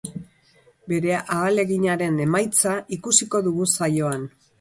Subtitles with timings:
[0.93, 4.25] Bere ahaleginaren emaitza ikusiko dugu saioan.